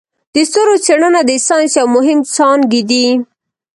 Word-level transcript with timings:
د 0.33 0.35
ستورو 0.49 0.75
څیړنه 0.85 1.21
د 1.25 1.31
ساینس 1.47 1.73
یو 1.79 1.87
مهم 1.95 2.19
څانګی 2.35 2.81
دی. 2.89 3.07